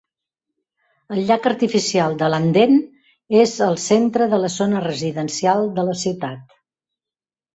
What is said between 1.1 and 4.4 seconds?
El llac artificial de Landen és el centre de